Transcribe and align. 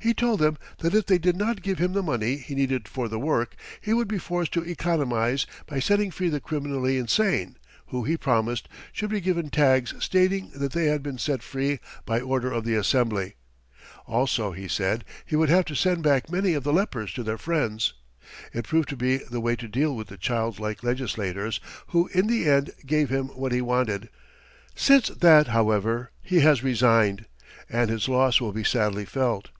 He 0.00 0.12
told 0.12 0.40
them 0.40 0.58
that 0.78 0.92
if 0.92 1.06
they 1.06 1.18
did 1.18 1.36
not 1.36 1.62
give 1.62 1.78
him 1.78 1.92
the 1.92 2.02
money 2.02 2.36
he 2.38 2.56
needed 2.56 2.88
for 2.88 3.06
the 3.06 3.16
work, 3.20 3.54
he 3.80 3.94
would 3.94 4.08
be 4.08 4.18
forced 4.18 4.50
to 4.54 4.68
economize 4.68 5.46
by 5.68 5.78
setting 5.78 6.10
free 6.10 6.28
the 6.28 6.40
criminally 6.40 6.98
insane, 6.98 7.54
who, 7.86 8.02
he 8.02 8.16
promised, 8.16 8.68
should 8.92 9.08
be 9.10 9.20
given 9.20 9.50
tags 9.50 9.94
stating 10.00 10.50
that 10.52 10.72
they 10.72 10.86
had 10.86 11.00
been 11.00 11.16
set 11.16 11.44
free 11.44 11.78
by 12.04 12.20
order 12.20 12.50
of 12.50 12.64
the 12.64 12.74
Assembly. 12.74 13.36
Also, 14.04 14.50
he 14.50 14.66
said, 14.66 15.04
he 15.24 15.36
would 15.36 15.48
have 15.48 15.64
to 15.66 15.76
send 15.76 16.02
back 16.02 16.28
many 16.28 16.54
of 16.54 16.64
the 16.64 16.72
lepers 16.72 17.12
to 17.14 17.22
their 17.22 17.38
friends. 17.38 17.92
It 18.52 18.64
proved 18.66 18.88
to 18.88 18.96
be 18.96 19.18
the 19.18 19.38
way 19.38 19.54
to 19.54 19.68
deal 19.68 19.94
with 19.94 20.08
the 20.08 20.18
child 20.18 20.58
like 20.58 20.82
legislators, 20.82 21.60
who 21.94 22.08
in 22.08 22.26
the 22.26 22.50
end 22.50 22.72
gave 22.84 23.10
him 23.10 23.26
what 23.28 23.52
he 23.52 23.60
wanted. 23.60 24.08
Since 24.74 25.06
that, 25.10 25.46
however, 25.46 26.10
he 26.20 26.40
has 26.40 26.64
resigned, 26.64 27.26
and 27.70 27.90
his 27.90 28.08
loss 28.08 28.40
will 28.40 28.50
be 28.52 28.64
sadly 28.64 29.04
felt. 29.04 29.50